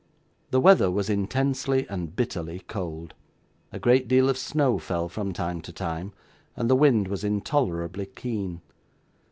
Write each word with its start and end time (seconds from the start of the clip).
The 0.49 0.59
weather 0.59 0.89
was 0.89 1.11
intensely 1.11 1.85
and 1.87 2.15
bitterly 2.15 2.61
cold; 2.67 3.13
a 3.71 3.77
great 3.77 4.07
deal 4.07 4.29
of 4.29 4.37
snow 4.39 4.79
fell 4.79 5.07
from 5.07 5.31
time 5.31 5.61
to 5.61 5.71
time; 5.71 6.11
and 6.55 6.67
the 6.67 6.75
wind 6.75 7.07
was 7.07 7.23
intolerably 7.23 8.07
keen. 8.07 8.61